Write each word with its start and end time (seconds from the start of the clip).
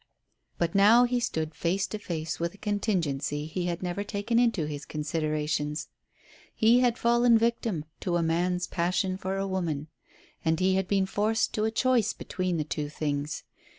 But 0.57 0.73
now 0.73 1.03
he 1.03 1.19
stood 1.19 1.53
face 1.53 1.85
to 1.85 1.99
face 1.99 2.39
with 2.39 2.55
a 2.55 2.57
contingency 2.57 3.45
he 3.45 3.67
had 3.67 3.83
never 3.83 4.03
taken 4.03 4.39
into 4.39 4.65
his 4.65 4.83
considerations. 4.83 5.89
He 6.55 6.79
had 6.79 6.97
fallen 6.97 7.35
a 7.35 7.37
victim 7.37 7.85
to 7.99 8.19
man's 8.23 8.65
passion 8.65 9.15
for 9.15 9.37
a 9.37 9.45
woman; 9.47 9.89
and 10.43 10.59
he 10.59 10.73
had 10.73 10.87
been 10.87 11.05
forced 11.05 11.53
to 11.53 11.65
a 11.65 11.69
choice 11.71 12.13
between 12.13 12.57
the 12.57 12.63
two 12.63 12.89
things. 12.89 13.43